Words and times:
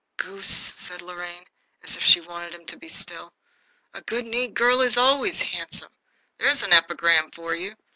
"Goose!" 0.17 0.73
said 0.79 0.99
Lorraine, 1.03 1.45
as 1.83 1.95
if 1.95 2.01
she 2.01 2.21
wanted 2.21 2.55
him 2.55 2.65
to 2.65 2.75
be 2.75 2.89
still. 2.89 3.35
"A 3.93 4.01
good 4.01 4.25
neat 4.25 4.55
girl 4.55 4.81
is 4.81 4.97
always 4.97 5.43
handsome. 5.43 5.93
There's 6.39 6.63
an 6.63 6.73
epigram 6.73 7.29
for 7.29 7.53
you. 7.53 7.75